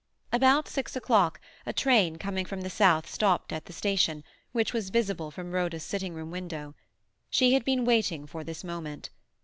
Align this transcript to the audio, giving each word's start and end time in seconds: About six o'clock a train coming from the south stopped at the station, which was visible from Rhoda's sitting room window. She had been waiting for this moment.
About 0.33 0.67
six 0.67 0.95
o'clock 0.95 1.39
a 1.63 1.71
train 1.71 2.15
coming 2.15 2.43
from 2.43 2.61
the 2.61 2.71
south 2.71 3.07
stopped 3.07 3.53
at 3.53 3.65
the 3.65 3.71
station, 3.71 4.23
which 4.51 4.73
was 4.73 4.89
visible 4.89 5.29
from 5.29 5.51
Rhoda's 5.51 5.83
sitting 5.83 6.15
room 6.15 6.31
window. 6.31 6.73
She 7.29 7.53
had 7.53 7.63
been 7.63 7.85
waiting 7.85 8.25
for 8.25 8.43
this 8.43 8.63
moment. 8.63 9.11